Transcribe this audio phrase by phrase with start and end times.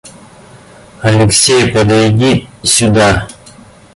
[1.03, 3.27] Алексей, подойди сюда.